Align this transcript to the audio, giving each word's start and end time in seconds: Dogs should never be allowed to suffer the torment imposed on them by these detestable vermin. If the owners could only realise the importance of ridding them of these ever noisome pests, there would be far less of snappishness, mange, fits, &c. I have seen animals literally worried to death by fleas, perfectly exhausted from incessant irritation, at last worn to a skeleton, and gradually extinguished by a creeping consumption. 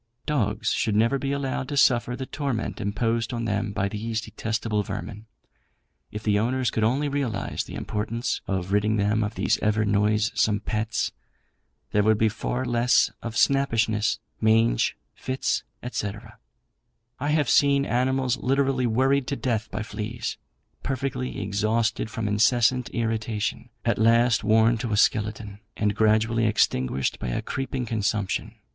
Dogs 0.25 0.69
should 0.71 0.95
never 0.95 1.19
be 1.19 1.31
allowed 1.31 1.69
to 1.69 1.77
suffer 1.77 2.15
the 2.15 2.25
torment 2.25 2.81
imposed 2.81 3.31
on 3.31 3.45
them 3.45 3.71
by 3.71 3.87
these 3.87 4.19
detestable 4.19 4.81
vermin. 4.81 5.27
If 6.11 6.23
the 6.23 6.39
owners 6.39 6.71
could 6.71 6.83
only 6.83 7.07
realise 7.07 7.63
the 7.63 7.75
importance 7.75 8.41
of 8.47 8.71
ridding 8.71 8.97
them 8.97 9.23
of 9.23 9.35
these 9.35 9.59
ever 9.59 9.85
noisome 9.85 10.61
pests, 10.61 11.11
there 11.91 12.01
would 12.01 12.17
be 12.17 12.29
far 12.29 12.65
less 12.65 13.11
of 13.21 13.37
snappishness, 13.37 14.17
mange, 14.41 14.97
fits, 15.13 15.61
&c. 15.91 16.11
I 17.19 17.29
have 17.29 17.47
seen 17.47 17.85
animals 17.85 18.37
literally 18.37 18.87
worried 18.87 19.27
to 19.27 19.35
death 19.35 19.69
by 19.69 19.83
fleas, 19.83 20.35
perfectly 20.81 21.39
exhausted 21.39 22.09
from 22.09 22.27
incessant 22.27 22.89
irritation, 22.89 23.69
at 23.85 23.99
last 23.99 24.43
worn 24.43 24.79
to 24.79 24.93
a 24.93 24.97
skeleton, 24.97 25.59
and 25.77 25.95
gradually 25.95 26.47
extinguished 26.47 27.19
by 27.19 27.27
a 27.27 27.43
creeping 27.43 27.85
consumption. 27.85 28.55